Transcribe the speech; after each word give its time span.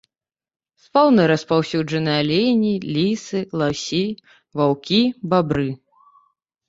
З 0.85 0.87
фаўны 0.97 1.23
распаўсюджаныя 1.31 2.23
алені, 2.23 2.73
лісы, 2.95 3.39
ласі, 3.63 4.03
ваўкі, 4.63 5.03
бабры. 5.35 5.69